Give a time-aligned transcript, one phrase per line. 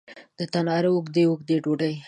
[0.37, 1.93] د تناره اوږدې، اوږدې ډوډۍ